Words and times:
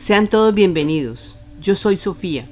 Sean 0.00 0.28
todos 0.28 0.54
bienvenidos. 0.54 1.34
Yo 1.60 1.74
soy 1.74 1.98
Sofía. 1.98 2.48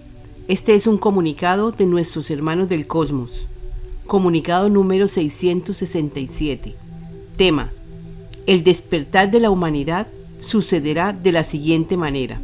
Este 0.48 0.75
es 0.75 0.86
un 0.86 0.98
comunicado 0.98 1.71
de 1.71 1.86
nuestros 1.86 2.30
hermanos 2.30 2.68
del 2.68 2.86
cosmos. 2.86 3.30
Comunicado 4.07 4.68
número 4.68 5.08
667. 5.08 6.75
Tema. 7.39 7.71
El 8.46 8.64
despertar 8.64 9.30
de 9.30 9.41
la 9.41 9.48
humanidad 9.50 10.09
sucederá 10.41 11.14
de 11.14 11.32
la 11.32 11.43
siguiente 11.43 11.96
manera. 11.96 12.39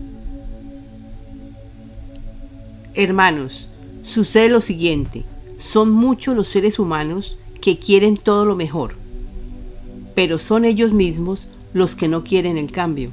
Hermanos, 2.94 3.68
sucede 4.02 4.48
lo 4.48 4.62
siguiente. 4.62 5.24
Son 5.58 5.90
muchos 5.90 6.34
los 6.34 6.48
seres 6.48 6.78
humanos 6.78 7.36
que 7.60 7.78
quieren 7.78 8.16
todo 8.16 8.46
lo 8.46 8.56
mejor, 8.56 8.94
pero 10.14 10.38
son 10.38 10.64
ellos 10.64 10.92
mismos 10.92 11.46
los 11.74 11.94
que 11.94 12.08
no 12.08 12.24
quieren 12.24 12.56
el 12.56 12.72
cambio. 12.72 13.12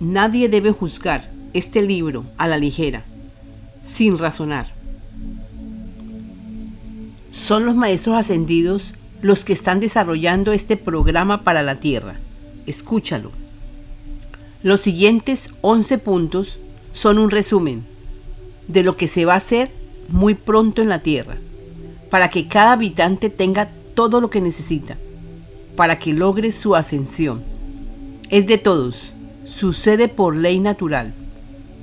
Nadie 0.00 0.48
debe 0.50 0.72
juzgar 0.72 1.30
este 1.54 1.80
libro 1.80 2.24
a 2.36 2.46
la 2.48 2.58
ligera, 2.58 3.02
sin 3.84 4.18
razonar. 4.18 4.68
Son 7.32 7.64
los 7.64 7.74
maestros 7.74 8.16
ascendidos 8.16 8.92
los 9.22 9.44
que 9.44 9.54
están 9.54 9.80
desarrollando 9.80 10.52
este 10.52 10.76
programa 10.76 11.44
para 11.44 11.62
la 11.62 11.76
Tierra. 11.76 12.16
Escúchalo. 12.66 13.30
Los 14.62 14.80
siguientes 14.80 15.50
11 15.62 15.98
puntos 15.98 16.58
son 16.92 17.18
un 17.18 17.30
resumen 17.30 17.84
de 18.68 18.82
lo 18.82 18.96
que 18.96 19.08
se 19.08 19.24
va 19.24 19.34
a 19.34 19.38
hacer 19.38 19.70
muy 20.08 20.34
pronto 20.34 20.82
en 20.82 20.90
la 20.90 21.00
Tierra, 21.00 21.36
para 22.10 22.28
que 22.28 22.48
cada 22.48 22.72
habitante 22.72 23.30
tenga 23.30 23.70
todo 23.94 24.20
lo 24.20 24.28
que 24.28 24.42
necesita, 24.42 24.98
para 25.74 25.98
que 25.98 26.12
logre 26.12 26.52
su 26.52 26.74
ascensión. 26.74 27.42
Es 28.28 28.46
de 28.46 28.58
todos, 28.58 28.96
sucede 29.56 30.08
por 30.08 30.36
ley 30.36 30.60
natural. 30.60 31.14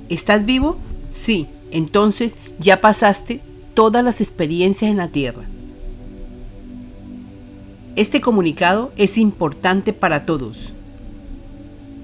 ¿Estás 0.08 0.46
vivo? 0.46 0.76
Sí, 1.10 1.48
entonces 1.70 2.34
ya 2.58 2.80
pasaste 2.80 3.40
todas 3.74 4.04
las 4.04 4.20
experiencias 4.20 4.90
en 4.90 4.96
la 4.96 5.08
Tierra. 5.08 5.42
Este 7.96 8.20
comunicado 8.20 8.92
es 8.96 9.18
importante 9.18 9.92
para 9.92 10.24
todos, 10.24 10.72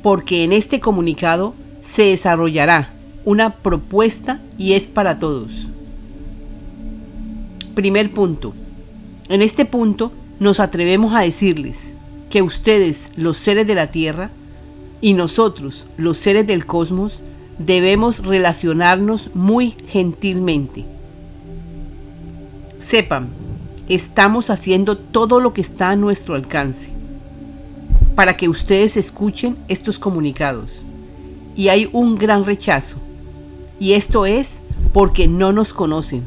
porque 0.02 0.44
en 0.44 0.52
este 0.52 0.80
comunicado 0.80 1.54
se 1.86 2.04
desarrollará 2.04 2.92
una 3.24 3.56
propuesta 3.56 4.41
y 4.58 4.72
es 4.72 4.86
para 4.86 5.18
todos. 5.18 5.68
Primer 7.74 8.10
punto. 8.10 8.54
En 9.28 9.42
este 9.42 9.64
punto 9.64 10.12
nos 10.41 10.58
atrevemos 10.58 11.14
a 11.14 11.20
decirles 11.20 11.92
que 12.28 12.42
ustedes, 12.42 13.06
los 13.16 13.36
seres 13.36 13.66
de 13.66 13.74
la 13.74 13.88
Tierra, 13.88 14.30
y 15.00 15.14
nosotros, 15.14 15.86
los 15.96 16.18
seres 16.18 16.46
del 16.46 16.66
cosmos, 16.66 17.20
debemos 17.58 18.24
relacionarnos 18.24 19.30
muy 19.34 19.74
gentilmente. 19.88 20.84
Sepan, 22.78 23.28
estamos 23.88 24.50
haciendo 24.50 24.96
todo 24.96 25.40
lo 25.40 25.52
que 25.52 25.60
está 25.60 25.90
a 25.90 25.96
nuestro 25.96 26.34
alcance 26.34 26.88
para 28.14 28.36
que 28.36 28.48
ustedes 28.48 28.96
escuchen 28.96 29.56
estos 29.68 29.98
comunicados. 29.98 30.70
Y 31.56 31.68
hay 31.68 31.88
un 31.92 32.16
gran 32.18 32.44
rechazo. 32.44 32.96
Y 33.78 33.92
esto 33.92 34.26
es 34.26 34.58
porque 34.92 35.28
no 35.28 35.52
nos 35.52 35.72
conocen. 35.72 36.22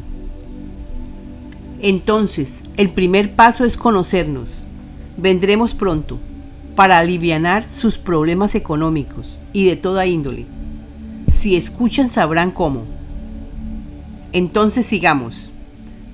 Entonces, 1.81 2.61
el 2.77 2.89
primer 2.89 3.35
paso 3.35 3.65
es 3.65 3.77
conocernos. 3.77 4.63
Vendremos 5.17 5.75
pronto 5.75 6.17
para 6.75 6.97
aliviar 6.97 7.69
sus 7.69 7.97
problemas 7.97 8.55
económicos 8.55 9.37
y 9.53 9.65
de 9.65 9.75
toda 9.75 10.05
índole. 10.05 10.45
Si 11.31 11.55
escuchan 11.55 12.09
sabrán 12.09 12.51
cómo. 12.51 12.83
Entonces 14.31 14.85
sigamos. 14.85 15.49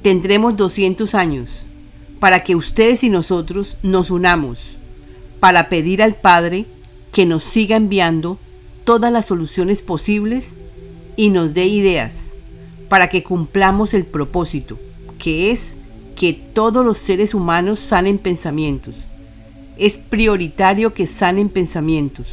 Tendremos 0.01 0.57
200 0.57 1.16
años 1.16 1.50
para 2.19 2.44
que 2.44 2.56
ustedes 2.56 3.03
y 3.03 3.09
nosotros 3.09 3.78
nos 3.84 4.11
unamos 4.11 4.59
para 5.39 5.69
pedir 5.69 6.01
al 6.01 6.16
Padre 6.16 6.66
que 7.13 7.25
nos 7.25 7.44
siga 7.44 7.75
enviando 7.75 8.38
todas 8.84 9.11
las 9.11 9.28
soluciones 9.28 9.81
posibles 9.81 10.50
y 11.16 11.29
nos 11.29 11.53
dé 11.53 11.67
ideas 11.67 12.31
para 12.89 13.09
que 13.09 13.23
cumplamos 13.23 13.94
el 13.94 14.05
propósito, 14.05 14.78
que 15.17 15.51
es 15.51 15.75
que 16.16 16.34
todos 16.34 16.85
los 16.85 16.97
seres 16.97 17.34
humanos 17.34 17.79
salen 17.79 18.17
pensamientos 18.17 18.95
es 19.79 19.97
prioritario 19.97 20.94
que 20.94 21.07
sanen 21.07 21.50
pensamientos. 21.50 22.28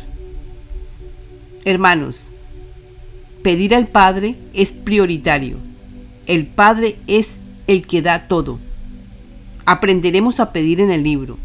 Hermanos, 1.64 2.24
pedir 3.42 3.74
al 3.74 3.86
Padre 3.86 4.34
es 4.52 4.72
prioritario. 4.72 5.56
El 6.26 6.46
Padre 6.46 6.96
es 7.06 7.36
el 7.68 7.86
que 7.86 8.02
da 8.02 8.26
todo. 8.26 8.58
Aprenderemos 9.64 10.40
a 10.40 10.52
pedir 10.52 10.80
en 10.80 10.90
el 10.90 11.04
libro. 11.04 11.38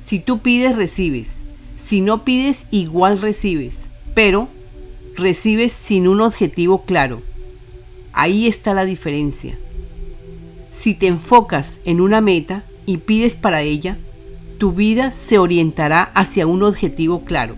Si 0.00 0.18
tú 0.18 0.40
pides, 0.40 0.76
recibes. 0.76 1.34
Si 1.76 2.00
no 2.00 2.24
pides, 2.24 2.64
igual 2.72 3.20
recibes. 3.20 3.74
Pero 4.14 4.48
recibes 5.16 5.72
sin 5.72 6.08
un 6.08 6.20
objetivo 6.20 6.82
claro. 6.82 7.22
Ahí 8.12 8.48
está 8.48 8.74
la 8.74 8.84
diferencia. 8.84 9.56
Si 10.72 10.94
te 10.94 11.06
enfocas 11.06 11.78
en 11.84 12.00
una 12.00 12.20
meta 12.20 12.64
y 12.86 12.98
pides 12.98 13.36
para 13.36 13.62
ella, 13.62 13.98
tu 14.58 14.72
vida 14.72 15.12
se 15.12 15.38
orientará 15.38 16.02
hacia 16.14 16.46
un 16.46 16.62
objetivo 16.62 17.24
claro. 17.24 17.54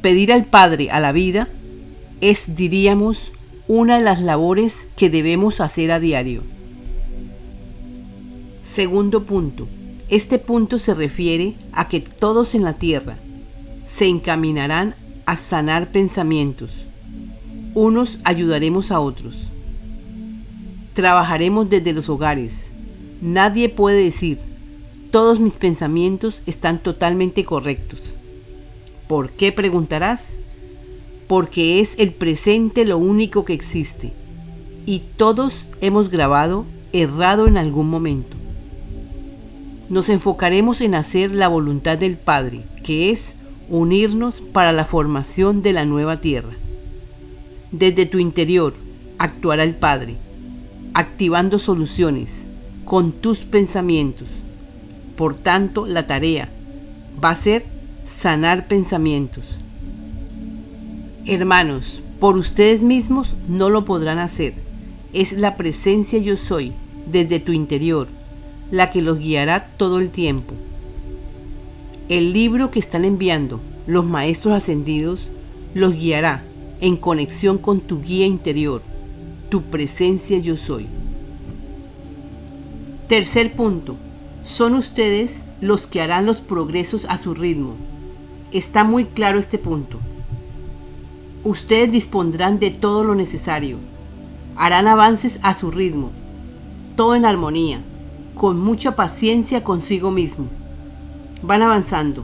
Pedir 0.00 0.32
al 0.32 0.44
Padre 0.44 0.90
a 0.90 1.00
la 1.00 1.12
vida 1.12 1.48
es, 2.20 2.56
diríamos, 2.56 3.32
una 3.68 3.98
de 3.98 4.04
las 4.04 4.22
labores 4.22 4.76
que 4.96 5.10
debemos 5.10 5.60
hacer 5.60 5.90
a 5.90 5.98
diario. 5.98 6.42
Segundo 8.64 9.24
punto. 9.24 9.66
Este 10.08 10.38
punto 10.38 10.78
se 10.78 10.94
refiere 10.94 11.54
a 11.72 11.88
que 11.88 12.00
todos 12.00 12.54
en 12.54 12.62
la 12.62 12.74
tierra 12.74 13.16
se 13.86 14.06
encaminarán 14.06 14.94
a 15.24 15.34
sanar 15.34 15.88
pensamientos. 15.88 16.70
Unos 17.74 18.18
ayudaremos 18.22 18.92
a 18.92 19.00
otros. 19.00 19.34
Trabajaremos 20.94 21.68
desde 21.68 21.92
los 21.92 22.08
hogares. 22.08 22.54
Nadie 23.20 23.68
puede 23.68 24.04
decir, 24.04 24.38
todos 25.16 25.40
mis 25.40 25.56
pensamientos 25.56 26.42
están 26.44 26.78
totalmente 26.78 27.46
correctos. 27.46 28.00
¿Por 29.08 29.30
qué 29.30 29.50
preguntarás? 29.50 30.32
Porque 31.26 31.80
es 31.80 31.94
el 31.96 32.12
presente 32.12 32.84
lo 32.84 32.98
único 32.98 33.46
que 33.46 33.54
existe 33.54 34.12
y 34.84 35.00
todos 35.16 35.62
hemos 35.80 36.10
grabado 36.10 36.66
errado 36.92 37.46
en 37.46 37.56
algún 37.56 37.88
momento. 37.88 38.36
Nos 39.88 40.10
enfocaremos 40.10 40.82
en 40.82 40.94
hacer 40.94 41.30
la 41.30 41.48
voluntad 41.48 41.96
del 41.96 42.18
Padre, 42.18 42.60
que 42.84 43.08
es 43.08 43.32
unirnos 43.70 44.42
para 44.52 44.72
la 44.72 44.84
formación 44.84 45.62
de 45.62 45.72
la 45.72 45.86
nueva 45.86 46.18
tierra. 46.18 46.52
Desde 47.72 48.04
tu 48.04 48.18
interior 48.18 48.74
actuará 49.16 49.64
el 49.64 49.76
Padre, 49.76 50.16
activando 50.92 51.58
soluciones 51.58 52.28
con 52.84 53.12
tus 53.12 53.38
pensamientos 53.38 54.28
por 55.16 55.34
tanto, 55.34 55.86
la 55.86 56.06
tarea 56.06 56.48
va 57.22 57.30
a 57.30 57.34
ser 57.34 57.64
sanar 58.08 58.68
pensamientos. 58.68 59.44
Hermanos, 61.24 62.00
por 62.20 62.36
ustedes 62.36 62.82
mismos 62.82 63.32
no 63.48 63.68
lo 63.68 63.84
podrán 63.84 64.18
hacer. 64.18 64.54
Es 65.12 65.32
la 65.32 65.56
presencia 65.56 66.18
yo 66.18 66.36
soy, 66.36 66.72
desde 67.10 67.40
tu 67.40 67.52
interior, 67.52 68.08
la 68.70 68.90
que 68.90 69.02
los 69.02 69.18
guiará 69.18 69.68
todo 69.76 69.98
el 69.98 70.10
tiempo. 70.10 70.54
El 72.08 72.32
libro 72.32 72.70
que 72.70 72.78
están 72.78 73.04
enviando 73.04 73.60
los 73.86 74.04
maestros 74.04 74.54
ascendidos 74.54 75.28
los 75.74 75.94
guiará 75.94 76.42
en 76.80 76.96
conexión 76.96 77.58
con 77.58 77.80
tu 77.80 78.02
guía 78.02 78.26
interior, 78.26 78.82
tu 79.48 79.62
presencia 79.62 80.38
yo 80.38 80.56
soy. 80.56 80.86
Tercer 83.08 83.52
punto, 83.54 83.96
son 84.46 84.74
ustedes 84.74 85.40
los 85.60 85.88
que 85.88 86.00
harán 86.00 86.24
los 86.24 86.36
progresos 86.40 87.04
a 87.06 87.18
su 87.18 87.34
ritmo. 87.34 87.74
Está 88.52 88.84
muy 88.84 89.06
claro 89.06 89.40
este 89.40 89.58
punto. 89.58 89.98
Ustedes 91.42 91.90
dispondrán 91.90 92.60
de 92.60 92.70
todo 92.70 93.02
lo 93.02 93.16
necesario. 93.16 93.78
Harán 94.54 94.86
avances 94.86 95.40
a 95.42 95.52
su 95.52 95.72
ritmo. 95.72 96.12
Todo 96.94 97.16
en 97.16 97.24
armonía, 97.24 97.80
con 98.36 98.60
mucha 98.60 98.94
paciencia 98.94 99.64
consigo 99.64 100.12
mismo. 100.12 100.46
Van 101.42 101.62
avanzando. 101.62 102.22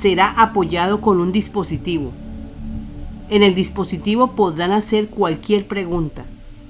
Será 0.00 0.30
apoyado 0.30 1.02
con 1.02 1.20
un 1.20 1.30
dispositivo. 1.30 2.10
En 3.28 3.42
el 3.42 3.54
dispositivo 3.54 4.28
podrán 4.28 4.72
hacer 4.72 5.08
cualquier 5.08 5.66
pregunta 5.66 6.24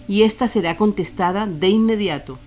y 0.08 0.22
esta 0.22 0.48
será 0.48 0.76
contestada 0.76 1.46
de 1.46 1.68
inmediato. 1.68 2.38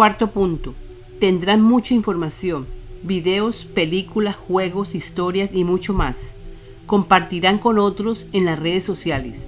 Cuarto 0.00 0.30
punto. 0.30 0.72
Tendrán 1.18 1.60
mucha 1.60 1.92
información, 1.92 2.66
videos, 3.02 3.66
películas, 3.66 4.34
juegos, 4.34 4.94
historias 4.94 5.50
y 5.52 5.62
mucho 5.62 5.92
más. 5.92 6.16
Compartirán 6.86 7.58
con 7.58 7.78
otros 7.78 8.24
en 8.32 8.46
las 8.46 8.58
redes 8.58 8.82
sociales. 8.82 9.40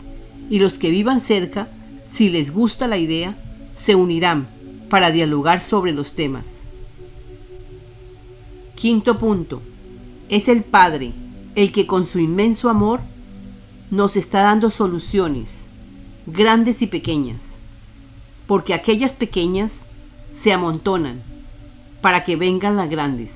Y 0.50 0.58
los 0.58 0.74
que 0.74 0.90
vivan 0.90 1.22
cerca, 1.22 1.68
si 2.12 2.28
les 2.28 2.52
gusta 2.52 2.86
la 2.86 2.98
idea, 2.98 3.34
se 3.76 3.94
unirán 3.94 4.46
para 4.90 5.10
dialogar 5.10 5.62
sobre 5.62 5.92
los 5.92 6.12
temas. 6.12 6.44
Quinto 8.74 9.18
punto. 9.18 9.62
Es 10.28 10.48
el 10.48 10.64
Padre 10.64 11.12
el 11.54 11.72
que 11.72 11.86
con 11.86 12.06
su 12.06 12.18
inmenso 12.18 12.68
amor 12.68 13.00
nos 13.90 14.16
está 14.16 14.42
dando 14.42 14.68
soluciones, 14.68 15.62
grandes 16.26 16.82
y 16.82 16.88
pequeñas, 16.88 17.40
porque 18.46 18.74
aquellas 18.74 19.14
pequeñas 19.14 19.72
se 20.32 20.52
amontonan 20.52 21.22
para 22.00 22.24
que 22.24 22.36
vengan 22.36 22.76
las 22.76 22.90
grandes. 22.90 23.30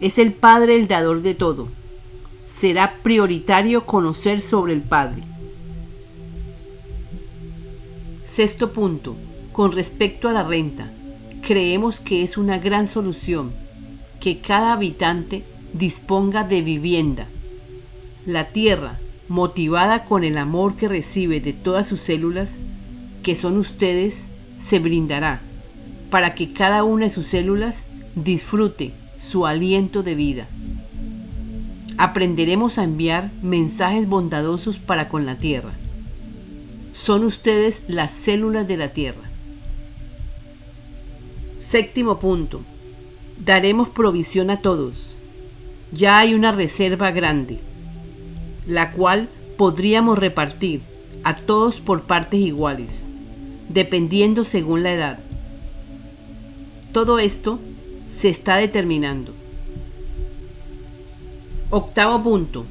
Es 0.00 0.18
el 0.18 0.32
Padre 0.32 0.76
el 0.76 0.88
dador 0.88 1.22
de 1.22 1.34
todo. 1.34 1.68
Será 2.52 2.96
prioritario 3.02 3.86
conocer 3.86 4.40
sobre 4.40 4.72
el 4.72 4.82
Padre. 4.82 5.22
Sexto 8.26 8.72
punto. 8.72 9.16
Con 9.52 9.72
respecto 9.72 10.28
a 10.28 10.32
la 10.32 10.42
renta, 10.42 10.90
creemos 11.42 12.00
que 12.00 12.22
es 12.22 12.38
una 12.38 12.58
gran 12.58 12.86
solución 12.86 13.52
que 14.20 14.38
cada 14.38 14.72
habitante 14.72 15.44
disponga 15.72 16.44
de 16.44 16.62
vivienda. 16.62 17.26
La 18.26 18.48
tierra, 18.48 18.98
motivada 19.28 20.04
con 20.04 20.24
el 20.24 20.38
amor 20.38 20.76
que 20.76 20.88
recibe 20.88 21.40
de 21.40 21.52
todas 21.52 21.88
sus 21.88 22.00
células, 22.00 22.52
que 23.22 23.34
son 23.34 23.58
ustedes, 23.58 24.20
se 24.60 24.78
brindará 24.78 25.40
para 26.10 26.34
que 26.34 26.52
cada 26.52 26.84
una 26.84 27.06
de 27.06 27.10
sus 27.10 27.26
células 27.26 27.78
disfrute 28.14 28.92
su 29.16 29.46
aliento 29.46 30.02
de 30.02 30.14
vida. 30.14 30.46
Aprenderemos 31.96 32.78
a 32.78 32.84
enviar 32.84 33.30
mensajes 33.42 34.08
bondadosos 34.08 34.78
para 34.78 35.08
con 35.08 35.26
la 35.26 35.36
tierra. 35.36 35.72
Son 36.92 37.24
ustedes 37.24 37.82
las 37.88 38.10
células 38.10 38.66
de 38.66 38.76
la 38.76 38.88
tierra. 38.88 39.22
Séptimo 41.60 42.18
punto. 42.18 42.62
Daremos 43.44 43.88
provisión 43.88 44.50
a 44.50 44.60
todos. 44.60 45.14
Ya 45.92 46.18
hay 46.18 46.34
una 46.34 46.52
reserva 46.52 47.10
grande, 47.10 47.58
la 48.66 48.92
cual 48.92 49.28
podríamos 49.56 50.18
repartir 50.18 50.80
a 51.22 51.36
todos 51.36 51.76
por 51.76 52.02
partes 52.02 52.40
iguales, 52.40 53.02
dependiendo 53.72 54.42
según 54.42 54.82
la 54.82 54.92
edad. 54.92 55.18
Todo 56.92 57.18
esto 57.20 57.60
se 58.08 58.28
está 58.28 58.56
determinando. 58.56 59.32
Octavo 61.70 62.22
punto. 62.22 62.66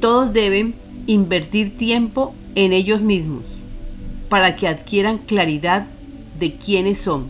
Todos 0.00 0.32
deben 0.32 0.74
invertir 1.06 1.76
tiempo 1.78 2.34
en 2.56 2.72
ellos 2.72 3.00
mismos 3.00 3.44
para 4.28 4.56
que 4.56 4.66
adquieran 4.66 5.18
claridad 5.18 5.86
de 6.40 6.54
quiénes 6.56 6.98
son. 6.98 7.28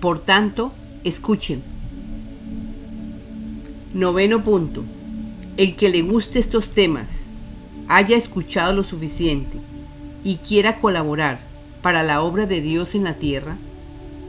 Por 0.00 0.20
tanto, 0.20 0.72
escuchen. 1.04 1.62
Noveno 3.92 4.42
punto. 4.42 4.82
El 5.58 5.76
que 5.76 5.90
le 5.90 6.00
guste 6.00 6.38
estos 6.38 6.68
temas, 6.68 7.08
haya 7.88 8.16
escuchado 8.16 8.72
lo 8.72 8.84
suficiente 8.84 9.58
y 10.24 10.36
quiera 10.36 10.80
colaborar 10.80 11.51
para 11.82 12.02
la 12.02 12.22
obra 12.22 12.46
de 12.46 12.60
Dios 12.60 12.94
en 12.94 13.04
la 13.04 13.14
tierra, 13.14 13.56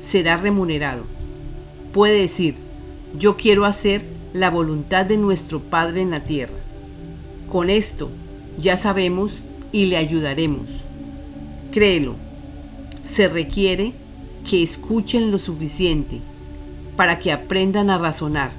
será 0.02 0.38
remunerado. 0.38 1.04
Puede 1.94 2.20
decir, 2.20 2.56
yo 3.18 3.38
quiero 3.38 3.66
hacer 3.66 4.04
la 4.34 4.50
voluntad 4.50 5.06
de 5.06 5.18
nuestro 5.18 5.60
Padre 5.60 6.02
en 6.02 6.10
la 6.10 6.24
tierra. 6.24 6.58
Con 7.52 7.70
esto 7.70 8.10
ya 8.58 8.78
sabemos 8.78 9.34
y 9.72 9.86
le 9.86 9.98
ayudaremos. 9.98 10.68
Créelo, 11.72 12.16
se 13.06 13.28
requiere 13.28 13.94
que 14.50 14.64
escuchen 14.64 15.32
lo 15.32 15.38
suficiente 15.38 16.20
para 16.98 17.20
que 17.20 17.32
aprendan 17.32 17.90
a 17.90 17.98
razonar, 17.98 18.52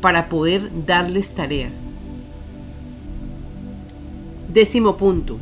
para 0.00 0.28
poder 0.28 0.70
darles 0.86 1.34
tarea. 1.34 1.70
Décimo 4.52 4.96
punto. 4.96 5.38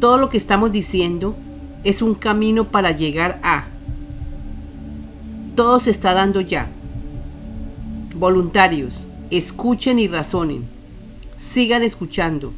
Todo 0.00 0.18
lo 0.18 0.30
que 0.30 0.36
estamos 0.36 0.72
diciendo 0.72 1.36
es 1.84 2.02
un 2.02 2.14
camino 2.14 2.68
para 2.68 2.92
llegar 2.92 3.40
a 3.42 3.66
todo 5.54 5.80
se 5.80 5.90
está 5.90 6.14
dando 6.14 6.40
ya. 6.40 6.68
Voluntarios, 8.14 8.94
escuchen 9.30 9.98
y 9.98 10.08
razonen. 10.08 10.64
Sigan 11.36 11.82
escuchando. 11.82 12.52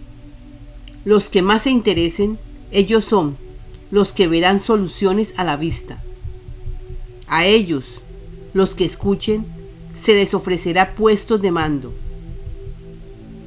Los 1.05 1.29
que 1.29 1.43
más 1.43 1.62
se 1.62 1.71
interesen, 1.71 2.38
ellos 2.71 3.05
son 3.05 3.37
los 3.91 4.12
que 4.12 4.29
verán 4.29 4.61
soluciones 4.61 5.35
a 5.37 5.44
la 5.44 5.56
vista. 5.56 6.03
A 7.26 7.47
ellos, 7.47 8.00
los 8.53 8.71
que 8.71 8.85
escuchen, 8.85 9.44
se 9.99 10.15
les 10.15 10.35
ofrecerá 10.35 10.94
puestos 10.94 11.41
de 11.43 11.50
mando. 11.50 11.93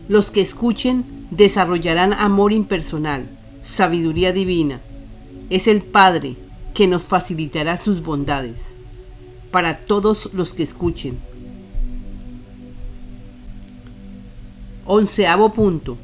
Los 0.10 0.28
que 0.28 0.42
escuchen 0.42 1.06
desarrollarán 1.32 2.14
amor 2.14 2.52
impersonal, 2.52 3.28
sabiduría 3.64 4.34
divina. 4.34 4.82
Es 5.50 5.68
el 5.68 5.82
Padre 5.82 6.36
que 6.74 6.88
nos 6.88 7.04
facilitará 7.04 7.78
sus 7.78 8.04
bondades 8.04 8.60
para 9.52 9.78
todos 9.78 10.30
los 10.34 10.54
que 10.54 10.64
escuchen. 10.64 11.18
Onceavo 14.86 15.54
punto. 15.54 15.98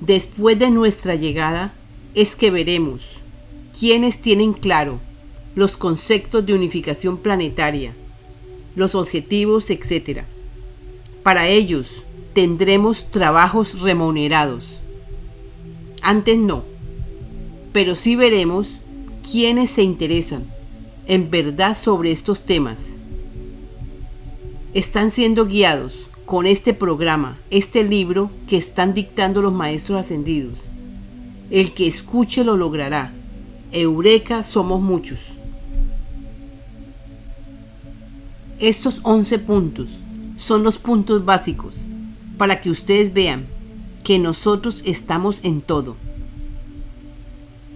Después 0.00 0.58
de 0.58 0.70
nuestra 0.70 1.14
llegada 1.14 1.72
es 2.14 2.36
que 2.36 2.50
veremos 2.50 3.02
quiénes 3.78 4.20
tienen 4.20 4.52
claro 4.52 4.98
los 5.54 5.76
conceptos 5.76 6.44
de 6.44 6.54
unificación 6.54 7.16
planetaria, 7.16 7.92
los 8.76 8.94
objetivos, 8.94 9.70
etc. 9.70 10.24
Para 11.22 11.48
ellos 11.48 11.90
tendremos 12.34 13.10
trabajos 13.10 13.80
remunerados. 13.80 14.66
Antes 16.02 16.38
no, 16.38 16.64
pero 17.74 17.96
sí 17.96 18.14
veremos 18.14 18.68
quiénes 19.28 19.68
se 19.68 19.82
interesan 19.82 20.44
en 21.08 21.28
verdad 21.28 21.76
sobre 21.76 22.12
estos 22.12 22.44
temas. 22.44 22.78
Están 24.74 25.10
siendo 25.10 25.44
guiados 25.44 26.06
con 26.24 26.46
este 26.46 26.72
programa, 26.72 27.36
este 27.50 27.82
libro 27.82 28.30
que 28.48 28.56
están 28.58 28.94
dictando 28.94 29.42
los 29.42 29.52
maestros 29.52 29.98
ascendidos. 29.98 30.56
El 31.50 31.72
que 31.72 31.88
escuche 31.88 32.44
lo 32.44 32.56
logrará. 32.56 33.12
Eureka 33.72 34.44
somos 34.44 34.80
muchos. 34.80 35.18
Estos 38.60 39.00
11 39.02 39.38
puntos 39.40 39.88
son 40.38 40.62
los 40.62 40.78
puntos 40.78 41.24
básicos 41.24 41.78
para 42.38 42.60
que 42.60 42.70
ustedes 42.70 43.12
vean 43.12 43.46
que 44.04 44.20
nosotros 44.20 44.80
estamos 44.84 45.40
en 45.42 45.60
todo. 45.60 45.96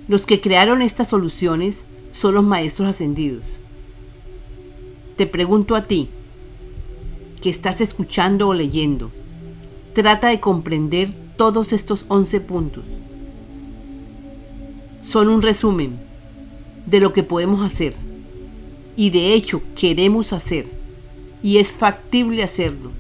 Los 0.09 0.25
que 0.25 0.41
crearon 0.41 0.81
estas 0.81 1.09
soluciones 1.09 1.81
son 2.13 2.35
los 2.35 2.45
maestros 2.45 2.89
ascendidos. 2.89 3.45
Te 5.19 5.27
pregunto 5.27 5.77
a 5.77 5.85
ti, 5.85 6.09
que 7.43 7.51
estás 7.51 7.83
escuchando 7.83 8.49
o 8.49 8.55
leyendo, 8.55 9.11
trata 9.93 10.29
de 10.29 10.41
comprender 10.41 11.11
todos 11.37 11.75
estos 11.75 12.07
11 12.09 12.41
puntos. 12.41 12.85
Son 15.07 15.29
un 15.29 15.43
resumen 15.43 15.99
de 16.87 17.01
lo 17.01 17.13
que 17.13 17.23
podemos 17.23 17.61
hacer 17.61 17.95
y 18.97 19.11
de 19.11 19.35
hecho 19.35 19.61
queremos 19.77 20.33
hacer 20.33 20.67
y 21.43 21.59
es 21.59 21.71
factible 21.73 22.43
hacerlo. 22.43 22.93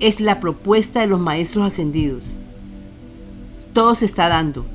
Es 0.00 0.20
la 0.20 0.40
propuesta 0.40 1.00
de 1.00 1.06
los 1.06 1.20
maestros 1.20 1.72
ascendidos. 1.72 2.24
Todo 3.72 3.94
se 3.94 4.04
está 4.04 4.28
dando 4.28 4.66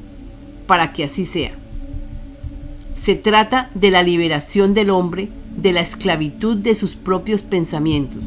para 0.68 0.94
que 0.94 1.06
así 1.06 1.26
sea. 1.26 1.52
Se 2.96 3.16
trata 3.16 3.70
de 3.74 3.92
la 3.92 4.04
liberación 4.04 4.74
del 4.74 4.90
hombre 4.90 5.30
de 5.56 5.74
la 5.74 5.82
esclavitud 5.82 6.58
de 6.58 6.76
sus 6.76 6.94
propios 6.94 7.42
pensamientos, 7.42 8.22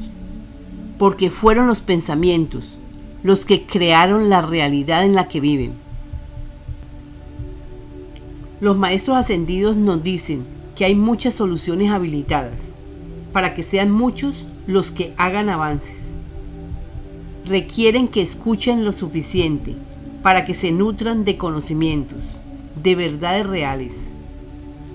porque 0.99 1.31
fueron 1.31 1.67
los 1.69 1.81
pensamientos 1.81 2.77
los 3.23 3.45
que 3.45 3.67
crearon 3.67 4.31
la 4.31 4.41
realidad 4.41 5.05
en 5.05 5.15
la 5.15 5.29
que 5.29 5.41
viven. 5.41 5.73
Los 8.61 8.77
maestros 8.77 9.17
ascendidos 9.17 9.77
nos 9.77 10.03
dicen 10.03 10.45
que 10.75 10.85
hay 10.85 10.95
muchas 10.95 11.35
soluciones 11.35 11.91
habilitadas 11.91 12.61
para 13.33 13.55
que 13.55 13.63
sean 13.63 13.91
muchos 13.91 14.47
los 14.67 14.91
que 14.91 15.13
hagan 15.17 15.49
avances. 15.49 16.07
Requieren 17.47 18.09
que 18.09 18.23
escuchen 18.23 18.85
lo 18.85 18.93
suficiente 18.93 19.75
para 20.23 20.45
que 20.45 20.55
se 20.55 20.73
nutran 20.73 21.25
de 21.25 21.37
conocimientos, 21.37 22.19
de 22.83 22.95
verdades 22.95 23.47
reales 23.47 23.93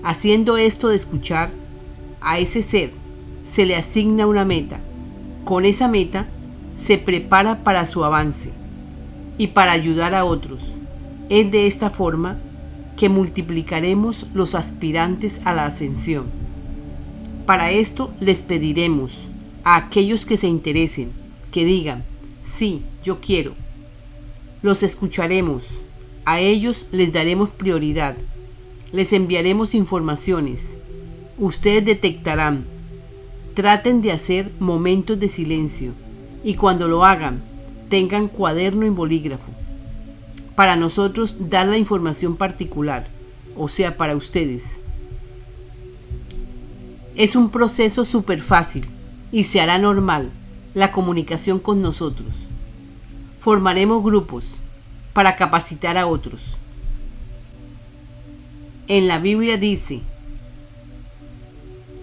haciendo 0.06 0.56
esto 0.56 0.88
de 0.88 0.96
escuchar 0.96 1.50
a 2.20 2.38
ese 2.38 2.62
ser 2.62 2.92
se 3.44 3.66
le 3.66 3.74
asigna 3.74 4.28
una 4.28 4.44
meta. 4.44 4.78
Con 5.44 5.64
esa 5.64 5.88
meta 5.88 6.26
se 6.76 6.96
prepara 6.96 7.64
para 7.64 7.86
su 7.86 8.04
avance 8.04 8.50
y 9.36 9.48
para 9.48 9.72
ayudar 9.72 10.14
a 10.14 10.24
otros. 10.24 10.60
Es 11.28 11.50
de 11.50 11.66
esta 11.66 11.90
forma 11.90 12.38
que 12.96 13.08
multiplicaremos 13.08 14.26
los 14.32 14.54
aspirantes 14.54 15.40
a 15.44 15.52
la 15.52 15.66
ascensión. 15.66 16.26
Para 17.44 17.72
esto 17.72 18.12
les 18.20 18.42
pediremos 18.42 19.10
a 19.64 19.74
aquellos 19.74 20.24
que 20.24 20.36
se 20.36 20.46
interesen, 20.46 21.10
que 21.50 21.64
digan, 21.64 22.04
sí, 22.44 22.82
yo 23.02 23.20
quiero. 23.20 23.54
Los 24.66 24.82
escucharemos, 24.82 25.62
a 26.24 26.40
ellos 26.40 26.86
les 26.90 27.12
daremos 27.12 27.50
prioridad, 27.50 28.16
les 28.90 29.12
enviaremos 29.12 29.76
informaciones. 29.76 30.70
Ustedes 31.38 31.84
detectarán, 31.84 32.64
traten 33.54 34.02
de 34.02 34.10
hacer 34.10 34.50
momentos 34.58 35.20
de 35.20 35.28
silencio 35.28 35.92
y 36.42 36.54
cuando 36.54 36.88
lo 36.88 37.04
hagan, 37.04 37.44
tengan 37.90 38.26
cuaderno 38.26 38.84
y 38.84 38.88
bolígrafo 38.88 39.52
para 40.56 40.74
nosotros 40.74 41.36
dar 41.38 41.68
la 41.68 41.78
información 41.78 42.34
particular, 42.34 43.06
o 43.56 43.68
sea, 43.68 43.96
para 43.96 44.16
ustedes. 44.16 44.64
Es 47.14 47.36
un 47.36 47.50
proceso 47.50 48.04
súper 48.04 48.40
fácil 48.40 48.84
y 49.30 49.44
se 49.44 49.60
hará 49.60 49.78
normal 49.78 50.30
la 50.74 50.90
comunicación 50.90 51.60
con 51.60 51.82
nosotros. 51.82 52.34
Formaremos 53.38 54.02
grupos 54.02 54.55
para 55.16 55.34
capacitar 55.34 55.96
a 55.96 56.06
otros. 56.06 56.42
En 58.86 59.08
la 59.08 59.18
Biblia 59.18 59.56
dice, 59.56 60.02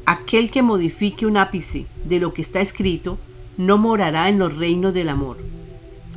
aquel 0.08 0.50
que 0.50 0.64
modifique 0.64 1.28
un 1.28 1.38
ápice 1.38 1.86
de 2.06 2.20
lo 2.20 2.34
que 2.34 2.42
está 2.42 2.60
escrito 2.60 3.20
no 3.56 3.78
morará 3.78 4.30
en 4.30 4.40
los 4.40 4.58
reinos 4.58 4.96
del 4.96 5.10
amor. 5.10 5.38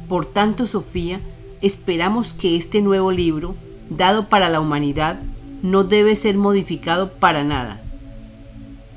Por 0.09 0.25
tanto, 0.25 0.65
Sofía, 0.65 1.21
esperamos 1.61 2.33
que 2.33 2.57
este 2.57 2.81
nuevo 2.81 3.13
libro, 3.13 3.55
dado 3.91 4.31
para 4.31 4.49
la 4.49 4.61
humanidad, 4.61 5.21
no 5.63 5.85
debe 5.85 6.17
ser 6.17 6.39
modificado 6.39 7.13
para 7.13 7.45
nada. 7.45 7.83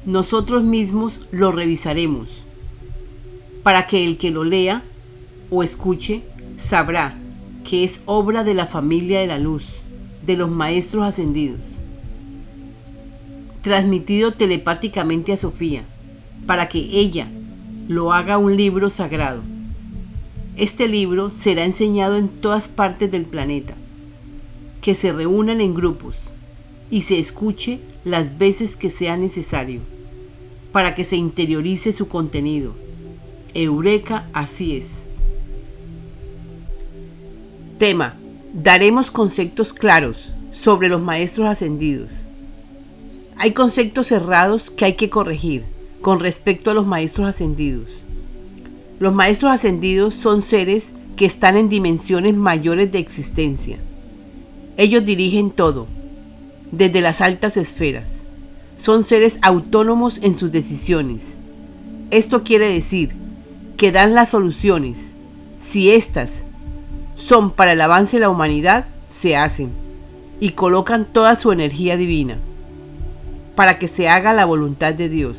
Nosotros 0.06 0.63
mismos 0.63 1.20
lo 1.32 1.51
revisaremos, 1.51 2.29
para 3.62 3.88
que 3.88 4.06
el 4.06 4.18
que 4.18 4.32
lo 4.32 4.46
lea 4.46 4.84
o 5.50 5.63
escuche 5.63 6.22
sabrá 6.58 7.18
que 7.70 7.84
es 7.84 8.02
obra 8.06 8.44
de 8.44 8.54
la 8.54 8.66
familia 8.66 9.20
de 9.20 9.28
la 9.28 9.38
luz, 9.38 9.68
de 10.26 10.36
los 10.38 10.50
maestros 10.50 11.04
ascendidos. 11.04 11.60
Transmitido 13.62 14.32
telepáticamente 14.32 15.34
a 15.34 15.38
Sofía, 15.38 15.84
para 16.46 16.70
que 16.70 16.80
ella 16.80 17.28
lo 17.88 18.14
haga 18.14 18.38
un 18.38 18.56
libro 18.56 18.90
sagrado 18.90 19.42
este 20.60 20.90
libro 20.90 21.32
será 21.40 21.64
enseñado 21.64 22.18
en 22.18 22.28
todas 22.28 22.68
partes 22.68 23.10
del 23.10 23.24
planeta. 23.24 23.76
Que 24.82 24.94
se 24.94 25.14
reúnan 25.14 25.62
en 25.62 25.74
grupos 25.74 26.18
y 26.92 27.04
se 27.04 27.18
escuche 27.18 27.80
las 28.04 28.38
veces 28.38 28.76
que 28.76 28.90
sea 28.90 29.16
necesario 29.16 29.80
para 30.74 30.96
que 30.96 31.06
se 31.06 31.16
interiorice 31.16 31.94
su 31.94 32.10
contenido. 32.10 32.74
Eureka, 33.54 34.28
así 34.34 34.76
es. 34.76 34.99
Tema. 37.80 38.16
Daremos 38.54 39.10
conceptos 39.10 39.72
claros 39.72 40.34
sobre 40.52 40.90
los 40.90 41.02
maestros 41.02 41.48
ascendidos. 41.48 42.12
Hay 43.38 43.54
conceptos 43.54 44.12
errados 44.12 44.70
que 44.70 44.84
hay 44.84 44.94
que 44.96 45.10
corregir 45.10 45.64
con 46.02 46.20
respecto 46.20 46.72
a 46.72 46.74
los 46.74 46.86
maestros 46.86 47.30
ascendidos. 47.30 48.02
Los 49.00 49.14
maestros 49.14 49.54
ascendidos 49.54 50.14
son 50.14 50.42
seres 50.42 50.90
que 51.16 51.26
están 51.26 51.56
en 51.56 51.70
dimensiones 51.70 52.36
mayores 52.36 52.92
de 52.92 53.00
existencia. 53.00 53.78
Ellos 54.76 55.06
dirigen 55.06 55.50
todo, 55.50 55.88
desde 56.74 57.00
las 57.00 57.22
altas 57.22 57.56
esferas. 57.56 58.08
Son 58.76 59.06
seres 59.06 59.40
autónomos 59.42 60.20
en 60.22 60.38
sus 60.38 60.52
decisiones. 60.52 61.24
Esto 62.12 62.44
quiere 62.44 62.74
decir 62.74 63.12
que 63.78 63.94
dan 63.94 64.16
las 64.16 64.32
soluciones. 64.32 65.12
Si 65.62 65.92
éstas 65.92 66.42
son 67.20 67.52
para 67.52 67.74
el 67.74 67.82
avance 67.82 68.18
de 68.18 68.22
la 68.22 68.30
humanidad, 68.30 68.86
se 69.10 69.36
hacen 69.36 69.70
y 70.40 70.52
colocan 70.52 71.06
toda 71.06 71.36
su 71.36 71.52
energía 71.52 71.98
divina 71.98 72.38
para 73.56 73.78
que 73.78 73.90
se 73.90 74.08
haga 74.08 74.34
la 74.34 74.46
voluntad 74.46 74.94
de 74.94 75.10
Dios. 75.10 75.36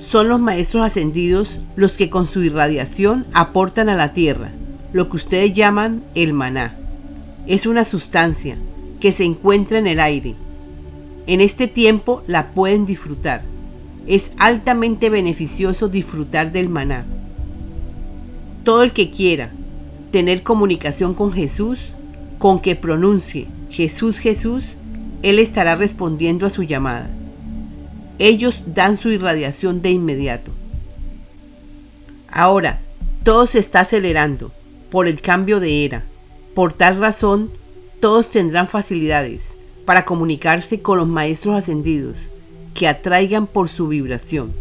Son 0.00 0.28
los 0.28 0.40
maestros 0.40 0.84
ascendidos 0.84 1.58
los 1.76 1.92
que 1.92 2.10
con 2.10 2.26
su 2.26 2.42
irradiación 2.42 3.26
aportan 3.32 3.88
a 3.88 3.94
la 3.94 4.12
tierra 4.12 4.50
lo 4.92 5.08
que 5.08 5.16
ustedes 5.16 5.54
llaman 5.54 6.02
el 6.16 6.32
maná. 6.32 6.74
Es 7.46 7.64
una 7.64 7.84
sustancia 7.84 8.56
que 8.98 9.12
se 9.12 9.24
encuentra 9.24 9.78
en 9.78 9.86
el 9.86 10.00
aire. 10.00 10.34
En 11.28 11.40
este 11.40 11.68
tiempo 11.68 12.24
la 12.26 12.48
pueden 12.48 12.86
disfrutar. 12.86 13.42
Es 14.08 14.32
altamente 14.38 15.10
beneficioso 15.10 15.88
disfrutar 15.88 16.50
del 16.50 16.68
maná. 16.68 17.04
Todo 18.64 18.82
el 18.82 18.92
que 18.92 19.12
quiera 19.12 19.52
tener 20.10 20.42
comunicación 20.42 21.14
con 21.14 21.32
Jesús, 21.32 21.90
con 22.38 22.60
que 22.60 22.76
pronuncie 22.76 23.46
Jesús 23.70 24.18
Jesús, 24.18 24.74
Él 25.22 25.38
estará 25.38 25.74
respondiendo 25.74 26.46
a 26.46 26.50
su 26.50 26.62
llamada 26.62 27.10
ellos 28.20 28.60
dan 28.66 28.98
su 28.98 29.10
irradiación 29.10 29.80
de 29.80 29.90
inmediato. 29.90 30.50
Ahora, 32.30 32.80
todo 33.24 33.46
se 33.46 33.58
está 33.58 33.80
acelerando 33.80 34.52
por 34.90 35.08
el 35.08 35.22
cambio 35.22 35.58
de 35.58 35.86
era. 35.86 36.04
Por 36.54 36.74
tal 36.74 37.00
razón, 37.00 37.50
todos 37.98 38.28
tendrán 38.28 38.68
facilidades 38.68 39.54
para 39.86 40.04
comunicarse 40.04 40.82
con 40.82 40.98
los 40.98 41.08
maestros 41.08 41.56
ascendidos 41.56 42.18
que 42.74 42.88
atraigan 42.88 43.46
por 43.46 43.70
su 43.70 43.88
vibración. 43.88 44.52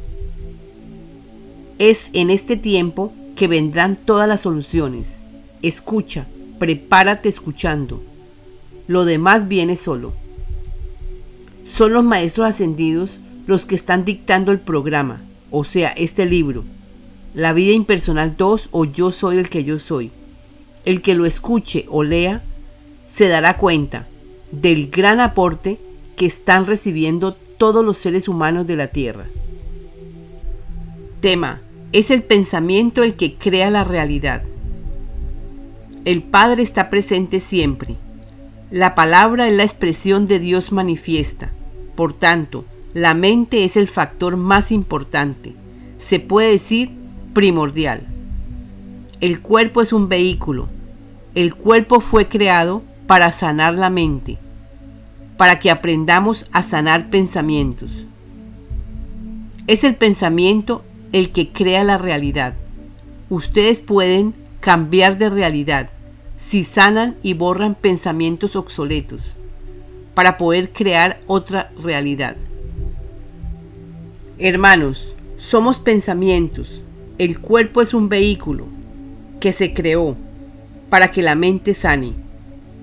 Es 1.80 2.10
en 2.14 2.30
este 2.30 2.56
tiempo 2.56 3.12
que 3.36 3.50
vendrán 3.50 3.98
todas 3.98 4.28
las 4.28 4.42
soluciones. 4.42 5.19
Escucha, 5.62 6.26
prepárate 6.58 7.30
escuchando. 7.30 8.02
Lo 8.88 9.06
demás 9.06 9.48
viene 9.48 9.76
solo. 9.76 10.14
Son 11.66 11.94
los 11.94 12.04
maestros 12.04 12.48
ascendidos 12.48 13.20
los 13.46 13.66
que 13.66 13.76
están 13.76 14.06
dictando 14.06 14.52
el 14.52 14.60
programa, 14.60 15.22
o 15.52 15.64
sea, 15.64 15.90
este 15.90 16.26
libro, 16.26 16.64
La 17.34 17.54
vida 17.54 17.74
impersonal 17.74 18.36
2 18.38 18.70
o 18.72 18.86
Yo 18.86 19.12
soy 19.12 19.38
el 19.38 19.50
que 19.50 19.64
yo 19.64 19.80
soy. 19.80 20.12
El 20.86 21.02
que 21.02 21.16
lo 21.16 21.26
escuche 21.26 21.86
o 21.90 22.04
lea 22.04 22.42
se 23.08 23.28
dará 23.28 23.58
cuenta 23.58 24.08
del 24.52 24.90
gran 24.90 25.20
aporte 25.20 25.80
que 26.16 26.26
están 26.26 26.66
recibiendo 26.66 27.34
todos 27.34 27.84
los 27.84 27.98
seres 27.98 28.28
humanos 28.28 28.66
de 28.66 28.76
la 28.76 28.88
Tierra. 28.88 29.26
Tema. 31.22 31.62
Es 31.92 32.12
el 32.12 32.22
pensamiento 32.22 33.04
el 33.04 33.16
que 33.16 33.34
crea 33.34 33.72
la 33.72 33.84
realidad. 33.84 34.44
El 36.10 36.24
Padre 36.24 36.64
está 36.64 36.90
presente 36.90 37.40
siempre. 37.40 37.96
La 38.72 38.96
palabra 38.96 39.48
es 39.48 39.56
la 39.56 39.62
expresión 39.62 40.28
de 40.28 40.40
Dios 40.40 40.72
manifiesta. 40.72 41.52
Por 41.96 42.14
tanto, 42.14 42.66
la 42.96 43.14
mente 43.14 43.64
es 43.64 43.78
el 43.78 43.88
factor 43.88 44.36
más 44.36 44.72
importante, 44.72 45.54
se 46.00 46.20
puede 46.20 46.50
decir 46.50 46.90
primordial. 47.34 48.02
El 49.22 49.40
cuerpo 49.40 49.84
es 49.84 49.94
un 49.94 50.10
vehículo. 50.10 50.68
El 51.36 51.54
cuerpo 51.54 52.00
fue 52.00 52.28
creado 52.28 52.82
para 53.06 53.32
sanar 53.32 53.76
la 53.76 53.92
mente, 53.92 54.40
para 55.38 55.60
que 55.60 55.70
aprendamos 55.70 56.48
a 56.52 56.64
sanar 56.64 57.12
pensamientos. 57.12 57.92
Es 59.68 59.84
el 59.84 59.94
pensamiento 59.94 60.82
el 61.12 61.30
que 61.30 61.50
crea 61.50 61.84
la 61.84 62.00
realidad. 62.00 62.56
Ustedes 63.30 63.82
pueden 63.82 64.34
cambiar 64.60 65.20
de 65.20 65.30
realidad 65.30 65.92
si 66.40 66.64
sanan 66.64 67.16
y 67.22 67.34
borran 67.34 67.76
pensamientos 67.76 68.56
obsoletos 68.56 69.22
para 70.16 70.38
poder 70.38 70.70
crear 70.70 71.20
otra 71.28 71.70
realidad. 71.84 72.36
Hermanos, 74.40 75.06
somos 75.38 75.80
pensamientos. 75.80 76.82
El 77.18 77.40
cuerpo 77.40 77.82
es 77.82 77.94
un 77.94 78.08
vehículo 78.08 78.66
que 79.42 79.52
se 79.52 79.74
creó 79.74 80.16
para 80.90 81.12
que 81.12 81.22
la 81.22 81.36
mente 81.36 81.74
sane, 81.74 82.14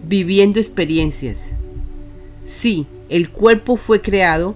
viviendo 0.07 0.61
experiencias. 0.61 1.39
Sí, 2.47 2.87
el 3.09 3.31
cuerpo 3.31 3.77
fue 3.77 4.03
creado 4.03 4.55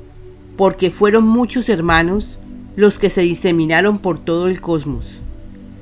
porque 0.58 0.90
fueron 0.90 1.24
muchos 1.24 1.70
hermanos 1.70 2.28
los 2.76 2.98
que 2.98 3.08
se 3.08 3.22
diseminaron 3.22 3.98
por 3.98 4.18
todo 4.22 4.46
el 4.46 4.60
cosmos. 4.60 5.06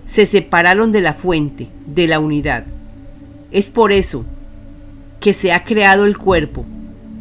Se 0.09 0.25
separaron 0.25 0.93
de 0.93 1.01
la 1.01 1.15
fuente, 1.15 1.67
de 1.87 2.07
la 2.07 2.21
unidad. 2.21 2.65
Es 3.51 3.69
por 3.69 3.93
eso 3.93 4.25
que 5.21 5.33
se 5.33 5.53
ha 5.53 5.65
creado 5.65 6.05
el 6.05 6.19
cuerpo, 6.19 6.67